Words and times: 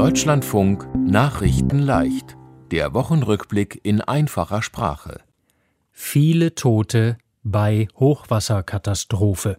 Deutschlandfunk 0.00 0.88
Nachrichten 0.96 1.78
leicht. 1.78 2.34
Der 2.70 2.94
Wochenrückblick 2.94 3.80
in 3.82 4.00
einfacher 4.00 4.62
Sprache. 4.62 5.20
Viele 5.92 6.54
Tote 6.54 7.18
bei 7.42 7.86
Hochwasserkatastrophe. 7.96 9.58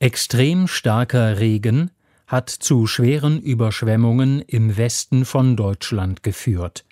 Extrem 0.00 0.68
starker 0.68 1.38
Regen 1.38 1.92
hat 2.26 2.50
zu 2.50 2.86
schweren 2.86 3.40
Überschwemmungen 3.40 4.42
im 4.42 4.76
Westen 4.76 5.24
von 5.24 5.56
Deutschland 5.56 6.22
geführt. 6.22 6.84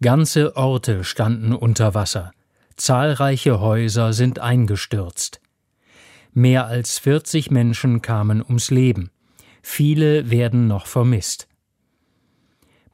Ganze 0.00 0.56
Orte 0.56 1.04
standen 1.04 1.52
unter 1.52 1.92
Wasser. 1.92 2.32
Zahlreiche 2.76 3.60
Häuser 3.60 4.14
sind 4.14 4.38
eingestürzt. 4.38 5.42
Mehr 6.32 6.66
als 6.66 6.98
40 6.98 7.50
Menschen 7.50 8.00
kamen 8.00 8.42
ums 8.42 8.70
Leben. 8.70 9.10
Viele 9.70 10.30
werden 10.30 10.66
noch 10.66 10.86
vermisst. 10.86 11.46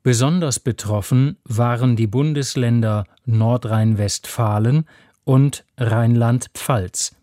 Besonders 0.03 0.59
betroffen 0.59 1.39
waren 1.45 1.95
die 1.95 2.09
Bundesländer 2.09 3.05
Nordrhein-Westfalen 3.25 4.84
und 5.23 5.65
Rheinland-Pfalz. 5.79 7.15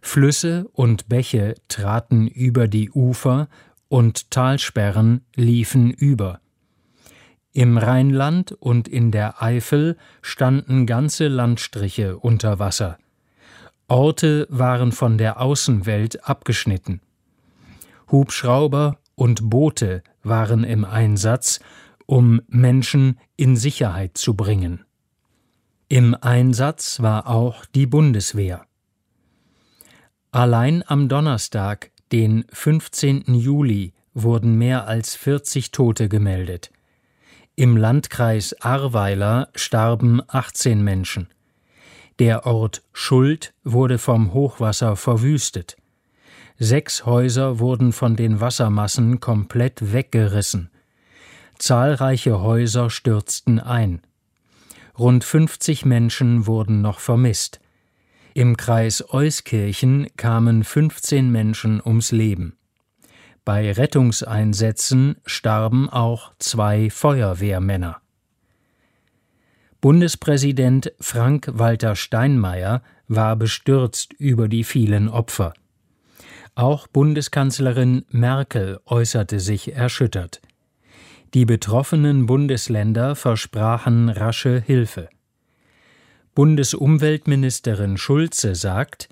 Flüsse 0.00 0.68
und 0.72 1.08
Bäche 1.08 1.54
traten 1.68 2.26
über 2.26 2.66
die 2.66 2.90
Ufer 2.90 3.48
und 3.88 4.30
Talsperren 4.30 5.20
liefen 5.36 5.90
über. 5.90 6.40
Im 7.52 7.76
Rheinland 7.76 8.52
und 8.52 8.88
in 8.88 9.12
der 9.12 9.42
Eifel 9.42 9.98
standen 10.22 10.86
ganze 10.86 11.28
Landstriche 11.28 12.18
unter 12.18 12.58
Wasser. 12.58 12.98
Orte 13.86 14.46
waren 14.48 14.92
von 14.92 15.18
der 15.18 15.40
Außenwelt 15.40 16.26
abgeschnitten. 16.26 17.02
Hubschrauber 18.12 18.98
und 19.14 19.50
Boote 19.50 20.02
waren 20.22 20.62
im 20.62 20.84
Einsatz, 20.84 21.60
um 22.06 22.42
Menschen 22.46 23.18
in 23.36 23.56
Sicherheit 23.56 24.18
zu 24.18 24.34
bringen. 24.34 24.84
Im 25.88 26.14
Einsatz 26.14 27.00
war 27.00 27.26
auch 27.26 27.64
die 27.66 27.86
Bundeswehr. 27.86 28.66
Allein 30.30 30.82
am 30.86 31.08
Donnerstag, 31.08 31.90
den 32.12 32.44
15. 32.52 33.34
Juli, 33.34 33.92
wurden 34.14 34.56
mehr 34.56 34.86
als 34.86 35.14
40 35.14 35.70
Tote 35.70 36.08
gemeldet. 36.08 36.70
Im 37.56 37.76
Landkreis 37.76 38.54
Ahrweiler 38.60 39.48
starben 39.54 40.22
18 40.28 40.82
Menschen. 40.82 41.28
Der 42.18 42.46
Ort 42.46 42.82
Schuld 42.92 43.54
wurde 43.64 43.98
vom 43.98 44.32
Hochwasser 44.32 44.96
verwüstet. 44.96 45.76
Sechs 46.64 47.06
Häuser 47.06 47.58
wurden 47.58 47.92
von 47.92 48.14
den 48.14 48.40
Wassermassen 48.40 49.18
komplett 49.18 49.92
weggerissen. 49.92 50.70
Zahlreiche 51.58 52.40
Häuser 52.40 52.88
stürzten 52.88 53.58
ein. 53.58 54.00
Rund 54.96 55.24
50 55.24 55.84
Menschen 55.84 56.46
wurden 56.46 56.80
noch 56.80 57.00
vermisst. 57.00 57.58
Im 58.32 58.56
Kreis 58.56 59.04
Euskirchen 59.12 60.06
kamen 60.16 60.62
15 60.62 61.32
Menschen 61.32 61.82
ums 61.84 62.12
Leben. 62.12 62.56
Bei 63.44 63.72
Rettungseinsätzen 63.72 65.16
starben 65.26 65.90
auch 65.90 66.32
zwei 66.38 66.90
Feuerwehrmänner. 66.90 68.00
Bundespräsident 69.80 70.92
Frank-Walter 71.00 71.96
Steinmeier 71.96 72.84
war 73.08 73.34
bestürzt 73.34 74.12
über 74.12 74.46
die 74.46 74.62
vielen 74.62 75.08
Opfer. 75.08 75.54
Auch 76.54 76.86
Bundeskanzlerin 76.86 78.04
Merkel 78.10 78.78
äußerte 78.84 79.40
sich 79.40 79.74
erschüttert. 79.74 80.42
Die 81.32 81.46
betroffenen 81.46 82.26
Bundesländer 82.26 83.16
versprachen 83.16 84.10
rasche 84.10 84.60
Hilfe. 84.60 85.08
Bundesumweltministerin 86.34 87.96
Schulze 87.96 88.54
sagt, 88.54 89.08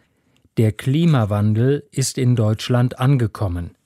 der 0.58 0.72
Klimawandel 0.72 1.88
ist 1.92 2.18
in 2.18 2.36
Deutschland 2.36 2.98
angekommen. 2.98 3.76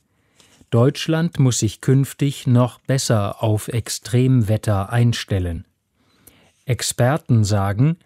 Deutschland 0.71 1.39
muss 1.39 1.61
sich 1.61 1.81
künftig 1.81 2.49
noch 2.49 2.81
besser 2.81 3.41
auf 3.45 3.69
Extremwetter 3.69 4.91
einstellen. 4.91 5.67
Experten 6.65 7.45
sagen, 7.45 7.99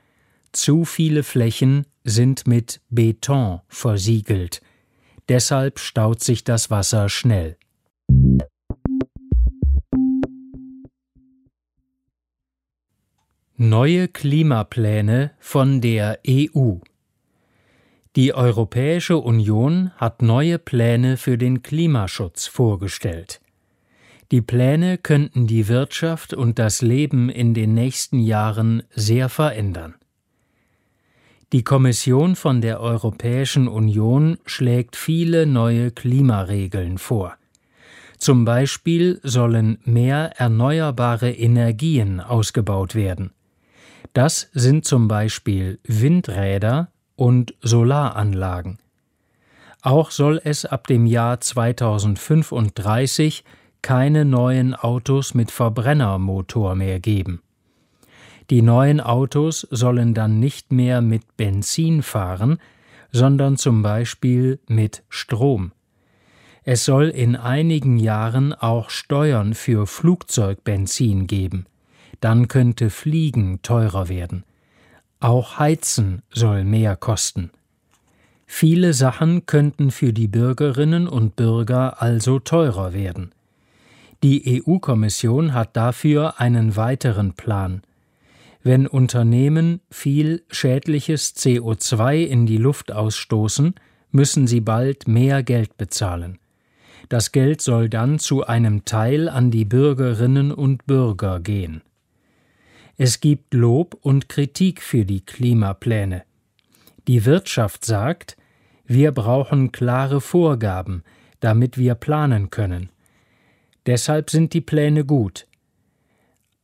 zu 0.52 0.84
viele 0.84 1.22
Flächen 1.22 1.86
sind 2.04 2.46
mit 2.46 2.82
Beton 2.90 3.60
versiegelt. 3.68 4.60
Deshalb 5.28 5.78
staut 5.78 6.22
sich 6.22 6.44
das 6.44 6.70
Wasser 6.70 7.08
schnell. 7.08 7.56
Neue 13.56 14.08
Klimapläne 14.08 15.32
von 15.38 15.80
der 15.80 16.20
EU 16.26 16.78
die 18.18 18.34
Europäische 18.34 19.18
Union 19.18 19.92
hat 19.96 20.22
neue 20.22 20.58
Pläne 20.58 21.16
für 21.16 21.38
den 21.38 21.62
Klimaschutz 21.62 22.48
vorgestellt. 22.48 23.40
Die 24.32 24.40
Pläne 24.40 24.98
könnten 24.98 25.46
die 25.46 25.68
Wirtschaft 25.68 26.34
und 26.34 26.58
das 26.58 26.82
Leben 26.82 27.28
in 27.28 27.54
den 27.54 27.74
nächsten 27.74 28.18
Jahren 28.18 28.82
sehr 28.90 29.28
verändern. 29.28 29.94
Die 31.52 31.64
Kommission 31.64 32.36
von 32.36 32.60
der 32.60 32.80
Europäischen 32.80 33.68
Union 33.68 34.38
schlägt 34.44 34.96
viele 34.96 35.46
neue 35.46 35.90
Klimaregeln 35.90 36.98
vor. 36.98 37.36
Zum 38.18 38.44
Beispiel 38.44 39.20
sollen 39.22 39.78
mehr 39.84 40.32
erneuerbare 40.36 41.30
Energien 41.30 42.20
ausgebaut 42.20 42.94
werden. 42.94 43.30
Das 44.12 44.50
sind 44.52 44.84
zum 44.84 45.08
Beispiel 45.08 45.78
Windräder, 45.84 46.90
und 47.18 47.54
Solaranlagen. 47.60 48.78
Auch 49.82 50.12
soll 50.12 50.40
es 50.42 50.64
ab 50.64 50.86
dem 50.86 51.04
Jahr 51.04 51.40
2035 51.40 53.44
keine 53.82 54.24
neuen 54.24 54.74
Autos 54.74 55.34
mit 55.34 55.50
Verbrennermotor 55.50 56.76
mehr 56.76 57.00
geben. 57.00 57.42
Die 58.50 58.62
neuen 58.62 59.00
Autos 59.00 59.66
sollen 59.70 60.14
dann 60.14 60.40
nicht 60.40 60.72
mehr 60.72 61.02
mit 61.02 61.36
Benzin 61.36 62.02
fahren, 62.02 62.58
sondern 63.12 63.56
zum 63.56 63.82
Beispiel 63.82 64.58
mit 64.66 65.02
Strom. 65.08 65.72
Es 66.64 66.84
soll 66.84 67.08
in 67.08 67.36
einigen 67.36 67.98
Jahren 67.98 68.52
auch 68.52 68.90
Steuern 68.90 69.54
für 69.54 69.86
Flugzeugbenzin 69.86 71.26
geben. 71.26 71.66
Dann 72.20 72.48
könnte 72.48 72.90
Fliegen 72.90 73.60
teurer 73.62 74.08
werden. 74.08 74.44
Auch 75.20 75.58
Heizen 75.58 76.22
soll 76.30 76.64
mehr 76.64 76.96
kosten. 76.96 77.50
Viele 78.46 78.94
Sachen 78.94 79.46
könnten 79.46 79.90
für 79.90 80.12
die 80.12 80.28
Bürgerinnen 80.28 81.06
und 81.06 81.36
Bürger 81.36 82.00
also 82.00 82.38
teurer 82.38 82.92
werden. 82.92 83.32
Die 84.22 84.62
EU-Kommission 84.66 85.54
hat 85.54 85.76
dafür 85.76 86.40
einen 86.40 86.76
weiteren 86.76 87.34
Plan. 87.34 87.82
Wenn 88.68 88.86
Unternehmen 88.86 89.80
viel 89.90 90.42
schädliches 90.50 91.34
CO2 91.34 92.26
in 92.26 92.44
die 92.44 92.58
Luft 92.58 92.92
ausstoßen, 92.92 93.74
müssen 94.10 94.46
sie 94.46 94.60
bald 94.60 95.08
mehr 95.08 95.42
Geld 95.42 95.78
bezahlen. 95.78 96.38
Das 97.08 97.32
Geld 97.32 97.62
soll 97.62 97.88
dann 97.88 98.18
zu 98.18 98.46
einem 98.46 98.84
Teil 98.84 99.30
an 99.30 99.50
die 99.50 99.64
Bürgerinnen 99.64 100.52
und 100.52 100.86
Bürger 100.86 101.40
gehen. 101.40 101.80
Es 102.98 103.20
gibt 103.20 103.54
Lob 103.54 103.96
und 104.02 104.28
Kritik 104.28 104.82
für 104.82 105.06
die 105.06 105.22
Klimapläne. 105.22 106.24
Die 107.06 107.24
Wirtschaft 107.24 107.86
sagt, 107.86 108.36
wir 108.84 109.12
brauchen 109.12 109.72
klare 109.72 110.20
Vorgaben, 110.20 111.04
damit 111.40 111.78
wir 111.78 111.94
planen 111.94 112.50
können. 112.50 112.90
Deshalb 113.86 114.28
sind 114.28 114.52
die 114.52 114.60
Pläne 114.60 115.06
gut. 115.06 115.47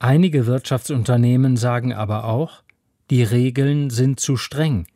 Einige 0.04 0.44
Wirtschaftsunternehmen 0.44 1.56
sagen 1.56 1.94
aber 1.94 2.24
auch, 2.24 2.62
die 3.08 3.22
Regeln 3.22 3.88
sind 3.88 4.20
zu 4.20 4.36
streng. 4.36 4.86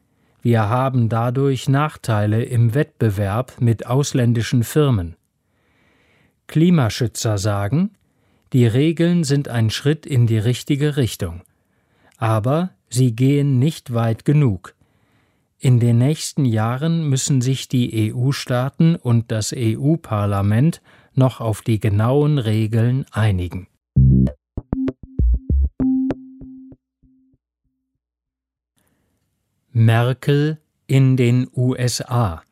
Wir 0.43 0.69
haben 0.69 1.08
dadurch 1.08 1.66
Nachteile 1.66 2.43
im 2.43 2.75
Wettbewerb 2.75 3.55
mit 3.58 3.87
ausländischen 3.87 4.64
Firmen. 4.64 5.16
Klimaschützer 6.46 7.38
sagen, 7.38 7.93
die 8.52 8.66
Regeln 8.66 9.25
sind 9.25 9.49
ein 9.49 9.70
Schritt 9.70 10.05
in 10.05 10.26
die 10.26 10.37
richtige 10.37 10.99
Richtung. 10.99 11.40
Aber 12.19 12.72
sie 12.90 13.16
gehen 13.16 13.58
nicht 13.58 13.94
weit 13.94 14.26
genug. 14.26 14.75
In 15.58 15.81
den 15.81 15.96
nächsten 15.96 16.44
Jahren 16.44 17.08
müssen 17.08 17.40
sich 17.40 17.66
die 17.66 18.12
EU-Staaten 18.12 18.94
und 18.94 19.32
das 19.32 19.54
EU-Parlament 19.56 20.82
noch 21.14 21.40
auf 21.40 21.62
die 21.62 21.81
genauen 21.81 22.37
Regeln 22.37 23.06
einigen. 23.11 23.69
Merkel 29.72 30.58
in 30.86 31.18
den 31.18 31.46
USA 31.54 32.42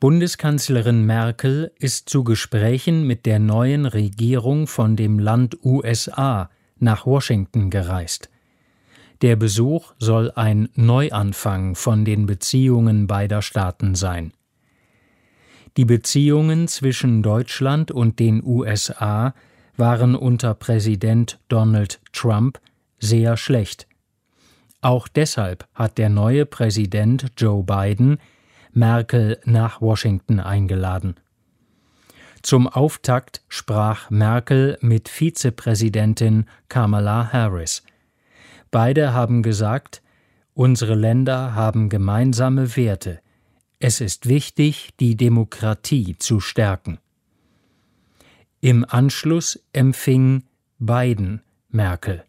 Bundeskanzlerin 0.00 1.06
Merkel 1.06 1.70
ist 1.78 2.08
zu 2.08 2.24
Gesprächen 2.24 3.06
mit 3.06 3.24
der 3.24 3.38
neuen 3.38 3.86
Regierung 3.86 4.66
von 4.66 4.96
dem 4.96 5.20
Land 5.20 5.64
USA 5.64 6.50
nach 6.80 7.06
Washington 7.06 7.70
gereist. 7.70 8.30
Der 9.22 9.36
Besuch 9.36 9.94
soll 9.98 10.32
ein 10.32 10.68
Neuanfang 10.74 11.76
von 11.76 12.04
den 12.04 12.26
Beziehungen 12.26 13.06
beider 13.06 13.40
Staaten 13.40 13.94
sein. 13.94 14.32
Die 15.76 15.84
Beziehungen 15.84 16.66
zwischen 16.66 17.22
Deutschland 17.22 17.92
und 17.92 18.18
den 18.18 18.42
USA 18.44 19.34
waren 19.76 20.16
unter 20.16 20.54
Präsident 20.54 21.38
Donald 21.46 22.00
Trump 22.12 22.60
sehr 22.98 23.36
schlecht. 23.36 23.86
Auch 24.80 25.08
deshalb 25.08 25.66
hat 25.74 25.98
der 25.98 26.08
neue 26.08 26.46
Präsident 26.46 27.26
Joe 27.36 27.62
Biden 27.62 28.18
Merkel 28.72 29.40
nach 29.44 29.80
Washington 29.80 30.38
eingeladen. 30.38 31.16
Zum 32.42 32.68
Auftakt 32.68 33.42
sprach 33.48 34.10
Merkel 34.10 34.78
mit 34.80 35.08
Vizepräsidentin 35.08 36.44
Kamala 36.68 37.32
Harris. 37.32 37.82
Beide 38.70 39.12
haben 39.14 39.42
gesagt, 39.42 40.02
unsere 40.54 40.94
Länder 40.94 41.54
haben 41.54 41.88
gemeinsame 41.88 42.76
Werte. 42.76 43.20
Es 43.78 44.00
ist 44.00 44.28
wichtig, 44.28 44.90
die 45.00 45.16
Demokratie 45.16 46.16
zu 46.18 46.40
stärken. 46.40 46.98
Im 48.60 48.84
Anschluss 48.88 49.58
empfing 49.72 50.44
Biden 50.78 51.42
Merkel. 51.68 52.24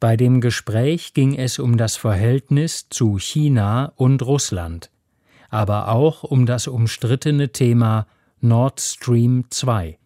Bei 0.00 0.16
dem 0.16 0.40
Gespräch 0.40 1.12
ging 1.14 1.34
es 1.34 1.58
um 1.58 1.76
das 1.76 1.96
Verhältnis 1.96 2.88
zu 2.88 3.18
China 3.18 3.92
und 3.96 4.22
Russland 4.22 4.90
aber 5.48 5.88
auch 5.88 6.22
um 6.22 6.46
das 6.46 6.66
umstrittene 6.66 7.50
Thema 7.50 8.06
Nord 8.40 8.80
Stream 8.80 9.46
2. 9.50 9.98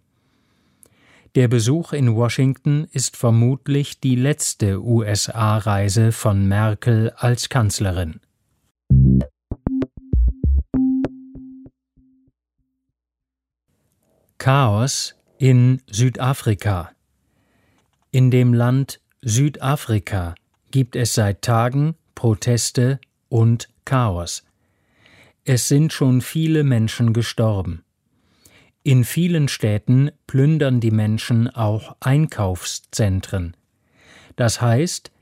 Der 1.35 1.49
Besuch 1.49 1.93
in 1.93 2.15
Washington 2.15 2.87
ist 2.93 3.17
vermutlich 3.17 4.01
die 4.01 4.17
letzte 4.17 4.83
USA-Reise 4.83 6.13
von 6.13 6.47
Merkel 6.47 7.11
als 7.17 7.49
Kanzlerin. 7.49 8.21
Chaos 14.39 15.15
in 15.39 15.81
Südafrika 15.89 16.91
In 18.11 18.31
dem 18.31 18.53
Land 18.53 19.01
Südafrika 19.25 20.35
gibt 20.73 20.97
es 20.97 21.15
seit 21.15 21.43
Tagen 21.43 21.95
Proteste 22.17 22.99
und 23.29 23.69
Chaos. 23.85 24.43
Es 25.45 25.69
sind 25.69 25.93
schon 25.93 26.21
viele 26.21 26.65
Menschen 26.65 27.13
gestorben. 27.13 27.85
In 28.83 29.05
vielen 29.05 29.47
Städten 29.47 30.11
plündern 30.27 30.81
die 30.81 30.91
Menschen 30.91 31.49
auch 31.49 31.95
Einkaufszentren. 32.01 33.57
Das 34.35 34.61
heißt, 34.61 35.13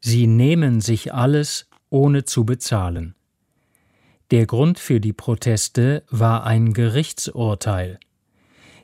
sie 0.00 0.26
nehmen 0.26 0.80
sich 0.80 1.14
alles, 1.14 1.68
ohne 1.90 2.24
zu 2.24 2.44
bezahlen. 2.44 3.14
Der 4.32 4.46
Grund 4.46 4.80
für 4.80 4.98
die 4.98 5.12
Proteste 5.12 6.02
war 6.10 6.44
ein 6.44 6.72
Gerichtsurteil. 6.72 8.00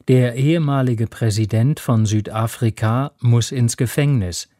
Der 0.08 0.34
ehemalige 0.34 1.06
Präsident 1.06 1.80
von 1.80 2.04
Südafrika 2.04 3.12
muss 3.20 3.52
ins 3.52 3.78
Gefängnis. 3.78 4.50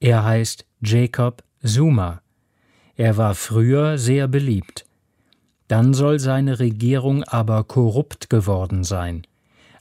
Er 0.00 0.24
heißt 0.24 0.64
Jacob 0.80 1.44
Zuma. 1.62 2.22
Er 2.96 3.18
war 3.18 3.34
früher 3.34 3.98
sehr 3.98 4.28
beliebt. 4.28 4.86
Dann 5.66 5.92
soll 5.92 6.18
seine 6.18 6.58
Regierung 6.58 7.22
aber 7.24 7.64
korrupt 7.64 8.30
geworden 8.30 8.82
sein. 8.82 9.26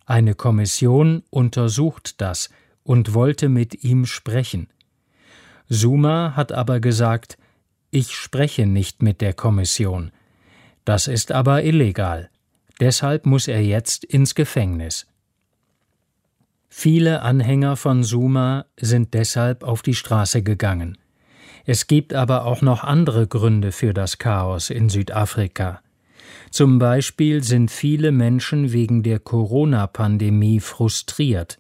Eine 0.06 0.36
Kommission 0.36 1.24
untersucht 1.30 2.20
das 2.20 2.50
und 2.84 3.14
wollte 3.14 3.48
mit 3.48 3.86
ihm 3.86 4.06
sprechen. 4.06 4.68
Suma 5.70 6.34
hat 6.36 6.52
aber 6.52 6.82
gesagt, 6.82 7.38
ich 7.92 8.14
spreche 8.14 8.66
nicht 8.66 9.02
mit 9.02 9.22
der 9.22 9.34
Kommission. 9.34 10.12
Das 10.84 11.08
ist 11.08 11.32
aber 11.32 11.64
illegal. 11.64 12.30
Deshalb 12.80 13.26
muss 13.26 13.48
er 13.48 13.62
jetzt 13.62 14.04
ins 14.04 14.36
Gefängnis. 14.36 15.08
Viele 16.70 17.22
Anhänger 17.22 17.76
von 17.76 18.04
Suma 18.04 18.66
sind 18.80 19.14
deshalb 19.14 19.64
auf 19.64 19.82
die 19.82 19.96
Straße 19.96 20.44
gegangen. 20.44 20.98
Es 21.66 21.88
gibt 21.88 22.14
aber 22.14 22.46
auch 22.46 22.62
noch 22.62 22.84
andere 22.84 23.28
Gründe 23.28 23.72
für 23.72 23.94
das 23.94 24.20
Chaos 24.20 24.70
in 24.70 24.90
Südafrika. 24.90 25.82
Zum 26.52 26.80
Beispiel 26.80 27.44
sind 27.44 27.72
viele 27.72 28.12
Menschen 28.12 28.72
wegen 28.72 29.04
der 29.04 29.20
Corona-Pandemie 29.20 30.60
frustriert. 30.60 31.60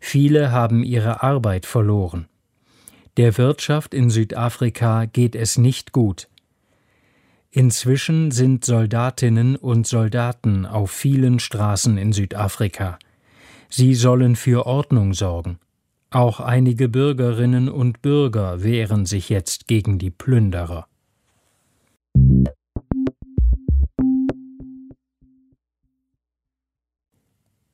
Viele 0.00 0.52
haben 0.52 0.82
ihre 0.82 1.22
Arbeit 1.22 1.66
verloren. 1.66 2.28
Der 3.16 3.36
Wirtschaft 3.36 3.92
in 3.92 4.10
Südafrika 4.10 5.04
geht 5.04 5.34
es 5.34 5.58
nicht 5.58 5.92
gut. 5.92 6.28
Inzwischen 7.54 8.30
sind 8.30 8.64
Soldatinnen 8.64 9.56
und 9.56 9.86
Soldaten 9.86 10.64
auf 10.64 10.90
vielen 10.90 11.38
Straßen 11.38 11.98
in 11.98 12.14
Südafrika. 12.14 12.98
Sie 13.68 13.94
sollen 13.94 14.36
für 14.36 14.64
Ordnung 14.64 15.12
sorgen. 15.12 15.58
Auch 16.08 16.40
einige 16.40 16.88
Bürgerinnen 16.88 17.68
und 17.68 18.00
Bürger 18.00 18.62
wehren 18.62 19.04
sich 19.04 19.28
jetzt 19.28 19.68
gegen 19.68 19.98
die 19.98 20.10
Plünderer. 20.10 20.86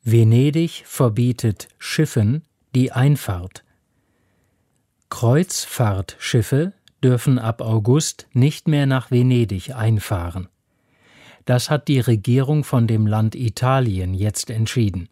Venedig 0.03 0.83
verbietet 0.85 1.69
Schiffen 1.77 2.43
die 2.75 2.91
Einfahrt. 2.91 3.63
Kreuzfahrtschiffe 5.09 6.73
dürfen 7.03 7.39
ab 7.39 7.61
August 7.61 8.27
nicht 8.33 8.67
mehr 8.67 8.85
nach 8.85 9.11
Venedig 9.11 9.75
einfahren. 9.75 10.47
Das 11.45 11.69
hat 11.69 11.87
die 11.87 11.99
Regierung 11.99 12.63
von 12.63 12.85
dem 12.85 13.07
Land 13.07 13.35
Italien 13.35 14.13
jetzt 14.13 14.49
entschieden. 14.49 15.09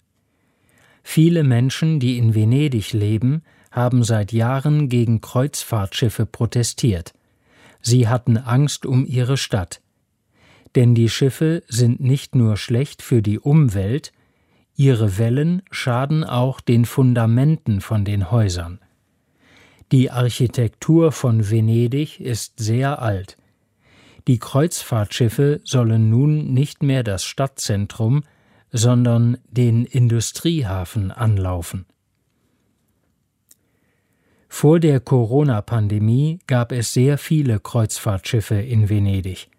Viele 1.04 1.44
Menschen, 1.44 2.00
die 2.00 2.18
in 2.18 2.36
Venedig 2.36 2.94
leben, 2.94 3.44
haben 3.72 4.04
seit 4.04 4.32
Jahren 4.34 4.90
gegen 4.90 5.22
Kreuzfahrtschiffe 5.22 6.26
protestiert. 6.26 7.14
Sie 7.82 8.08
hatten 8.08 8.38
Angst 8.38 8.86
um 8.86 9.06
ihre 9.06 9.38
Stadt. 9.38 9.82
Denn 10.76 10.96
die 10.96 11.10
Schiffe 11.10 11.64
sind 11.68 12.00
nicht 12.02 12.36
nur 12.36 12.58
schlecht 12.58 13.02
für 13.02 13.22
die 13.22 13.40
Umwelt, 13.40 14.12
ihre 14.76 15.18
Wellen 15.18 15.64
schaden 15.72 16.24
auch 16.24 16.62
den 16.62 16.86
Fundamenten 16.86 17.82
von 17.82 18.06
den 18.06 18.30
Häusern. 18.30 18.80
Die 19.92 20.12
Architektur 20.12 21.12
von 21.12 21.50
Venedig 21.50 22.20
ist 22.20 22.60
sehr 22.60 23.02
alt. 23.02 23.38
Die 24.28 24.38
Kreuzfahrtschiffe 24.38 25.62
sollen 25.64 26.10
nun 26.10 26.54
nicht 26.54 26.84
mehr 26.84 27.04
das 27.04 27.24
Stadtzentrum, 27.24 28.24
sondern 28.72 29.38
den 29.50 29.86
Industriehafen 29.86 31.12
anlaufen. 31.12 31.86
Vor 34.50 34.80
der 34.80 35.00
Corona-Pandemie 35.00 36.40
gab 36.48 36.74
es 36.74 36.92
sehr 36.92 37.18
viele 37.18 37.60
Kreuzfahrtschiffe 37.60 38.56
in 38.56 38.90
Venedig. 38.90 39.50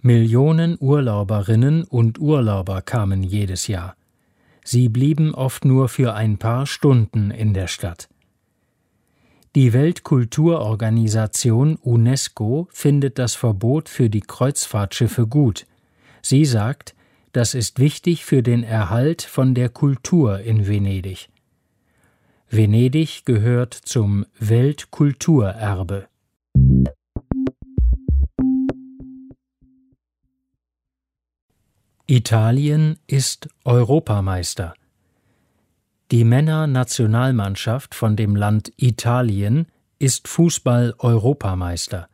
Millionen 0.00 0.78
Urlauberinnen 0.80 1.84
und 1.84 2.18
Urlauber 2.18 2.80
kamen 2.80 3.22
jedes 3.22 3.66
Jahr. 3.66 3.96
Sie 4.64 4.88
blieben 4.88 5.34
oft 5.34 5.64
nur 5.64 5.88
für 5.88 6.14
ein 6.14 6.38
paar 6.38 6.66
Stunden 6.66 7.30
in 7.30 7.52
der 7.52 7.66
Stadt. 7.66 8.08
Die 9.54 9.74
Weltkulturorganisation 9.74 11.76
UNESCO 11.76 12.68
findet 12.70 13.18
das 13.18 13.34
Verbot 13.34 13.90
für 13.90 14.08
die 14.08 14.22
Kreuzfahrtschiffe 14.22 15.26
gut. 15.26 15.66
Sie 16.22 16.46
sagt, 16.46 16.94
das 17.32 17.52
ist 17.52 17.78
wichtig 17.78 18.24
für 18.24 18.42
den 18.42 18.64
Erhalt 18.64 19.20
von 19.20 19.54
der 19.54 19.68
Kultur 19.68 20.40
in 20.40 20.66
Venedig. 20.66 21.28
Venedig 22.48 23.26
gehört 23.26 23.74
zum 23.74 24.24
Weltkulturerbe. 24.38 26.08
Italien 32.06 32.98
ist 33.06 33.50
Europameister. 33.64 34.72
Die 36.12 36.24
Männernationalmannschaft 36.24 37.94
von 37.94 38.16
dem 38.16 38.36
Land 38.36 38.70
Italien 38.76 39.64
ist 39.98 40.28
Fußball-Europameister. 40.28 42.06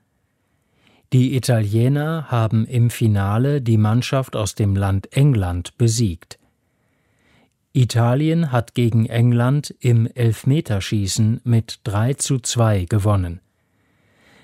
Die 1.12 1.34
Italiener 1.34 2.30
haben 2.30 2.64
im 2.64 2.90
Finale 2.90 3.60
die 3.60 3.76
Mannschaft 3.76 4.36
aus 4.36 4.54
dem 4.54 4.76
Land 4.76 5.12
England 5.16 5.76
besiegt. 5.78 6.38
Italien 7.72 8.52
hat 8.52 8.74
gegen 8.74 9.06
England 9.06 9.74
im 9.80 10.06
Elfmeterschießen 10.06 11.40
mit 11.42 11.80
3 11.82 12.14
zu 12.14 12.38
2 12.38 12.84
gewonnen. 12.84 13.40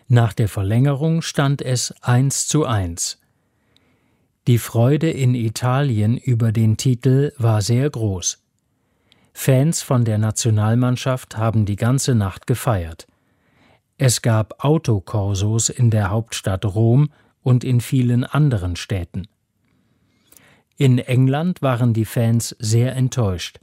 Nach 0.08 0.32
der 0.32 0.49
Verlängerung 0.49 1.23
stand 1.23 1.62
es 1.62 1.94
1 2.02 2.49
zu 2.49 2.64
1. 2.64 3.20
Die 4.49 4.58
Freude 4.58 5.11
in 5.11 5.37
Italien 5.37 6.18
über 6.18 6.50
den 6.50 6.76
Titel 6.76 7.32
war 7.38 7.62
sehr 7.62 7.88
groß. 7.88 8.43
Fans 9.36 9.82
von 9.82 10.04
der 10.04 10.16
Nationalmannschaft 10.16 11.36
haben 11.36 11.66
die 11.66 11.76
ganze 11.76 12.14
Nacht 12.14 12.46
gefeiert. 12.46 13.06
Es 13.98 14.22
gab 14.22 14.64
Autokorsos 14.64 15.68
in 15.68 15.90
der 15.90 16.08
Hauptstadt 16.08 16.64
Rom 16.64 17.10
und 17.42 17.62
in 17.62 17.80
vielen 17.80 18.24
anderen 18.24 18.76
Städten. 18.76 19.26
In 20.76 20.98
England 20.98 21.60
waren 21.60 21.92
die 21.92 22.06
Fans 22.06 22.56
sehr 22.58 22.96
enttäuscht, 22.96 23.60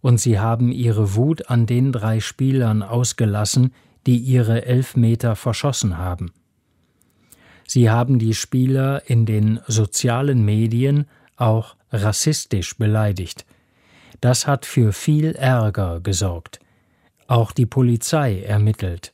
und 0.00 0.20
sie 0.20 0.38
haben 0.38 0.70
ihre 0.70 1.14
Wut 1.14 1.50
an 1.50 1.66
den 1.66 1.92
drei 1.92 2.20
Spielern 2.20 2.82
ausgelassen, 2.82 3.74
die 4.06 4.16
ihre 4.16 4.64
Elfmeter 4.64 5.34
verschossen 5.34 5.98
haben. 5.98 6.32
Sie 7.66 7.90
haben 7.90 8.18
die 8.18 8.34
Spieler 8.34 9.02
in 9.08 9.26
den 9.26 9.60
sozialen 9.66 10.44
Medien 10.44 11.06
auch 11.36 11.76
rassistisch 11.92 12.76
beleidigt. 12.78 13.44
Das 14.20 14.46
hat 14.46 14.66
für 14.66 14.92
viel 14.92 15.32
Ärger 15.32 16.00
gesorgt. 16.00 16.60
Auch 17.26 17.52
die 17.52 17.66
Polizei 17.66 18.42
ermittelt. 18.42 19.12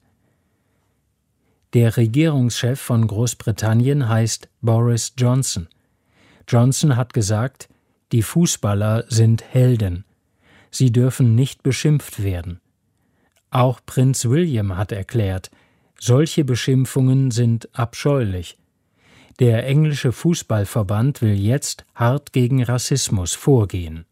Der 1.74 1.96
Regierungschef 1.96 2.80
von 2.80 3.06
Großbritannien 3.06 4.08
heißt 4.08 4.48
Boris 4.62 5.12
Johnson. 5.16 5.68
Johnson 6.48 6.96
hat 6.96 7.12
gesagt, 7.12 7.68
die 8.12 8.22
Fußballer 8.22 9.04
sind 9.08 9.42
Helden. 9.42 10.04
Sie 10.70 10.92
dürfen 10.92 11.34
nicht 11.34 11.62
beschimpft 11.62 12.22
werden. 12.22 12.60
Auch 13.50 13.80
Prinz 13.84 14.24
William 14.26 14.76
hat 14.76 14.92
erklärt, 14.92 15.50
solche 15.98 16.44
Beschimpfungen 16.44 17.30
sind 17.30 17.68
abscheulich. 17.72 18.58
Der 19.38 19.66
englische 19.66 20.12
Fußballverband 20.12 21.20
will 21.20 21.34
jetzt 21.34 21.84
hart 21.94 22.32
gegen 22.32 22.62
Rassismus 22.62 23.34
vorgehen. 23.34 24.06